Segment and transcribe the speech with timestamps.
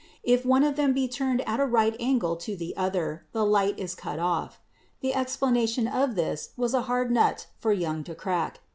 [0.23, 3.77] If one of them be turned at a right angle to the other the light
[3.77, 4.59] is cut off.
[5.01, 8.61] The explanation of this was a hard nut for Young to crack.